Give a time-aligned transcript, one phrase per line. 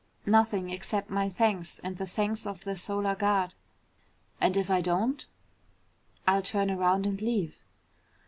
[0.25, 3.53] "Nothing, except my thanks and the thanks of the Solar Guard."
[4.39, 5.27] "And if I don't?"
[6.27, 7.59] "I'll turn around and leave."